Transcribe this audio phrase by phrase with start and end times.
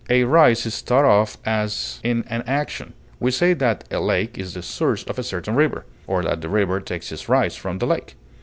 [0.09, 4.55] A rise is thought of as in an action; we say that a lake is
[4.55, 7.85] the source of a certain river, or that the river takes its rise from the
[7.85, 8.15] lake.